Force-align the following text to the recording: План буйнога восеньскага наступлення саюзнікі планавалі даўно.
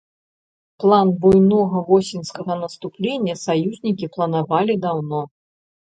План 0.83 1.07
буйнога 1.25 1.77
восеньскага 1.89 2.57
наступлення 2.63 3.39
саюзнікі 3.45 4.11
планавалі 4.17 4.73
даўно. 4.87 5.21